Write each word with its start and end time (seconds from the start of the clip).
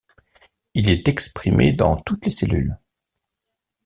Il 0.73 0.89
est 0.89 1.07
exprimé 1.07 1.73
dans 1.73 1.95
toutes 1.95 2.25
les 2.25 2.31
cellules. 2.31 2.75